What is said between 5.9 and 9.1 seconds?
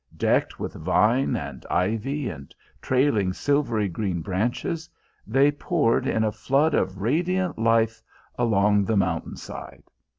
in a flood of radiant life along the